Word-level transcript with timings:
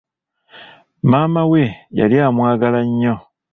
Maama 1.09 1.41
we 1.51 1.61
yali 1.97 2.17
amwagala 2.27 2.79
nnyo. 2.89 3.15